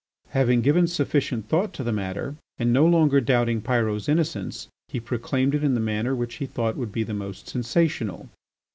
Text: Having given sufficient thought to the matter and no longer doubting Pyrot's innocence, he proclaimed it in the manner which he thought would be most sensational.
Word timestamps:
Having 0.29 0.61
given 0.63 0.87
sufficient 0.87 1.47
thought 1.47 1.73
to 1.73 1.83
the 1.83 1.91
matter 1.91 2.35
and 2.57 2.73
no 2.73 2.87
longer 2.87 3.21
doubting 3.21 3.61
Pyrot's 3.61 4.09
innocence, 4.09 4.67
he 4.87 4.99
proclaimed 4.99 5.53
it 5.53 5.63
in 5.63 5.75
the 5.75 5.79
manner 5.79 6.15
which 6.15 6.37
he 6.37 6.47
thought 6.47 6.75
would 6.75 6.91
be 6.91 7.05
most 7.05 7.47
sensational. 7.47 8.27